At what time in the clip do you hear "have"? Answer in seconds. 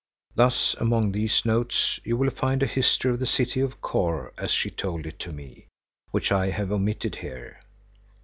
6.49-6.71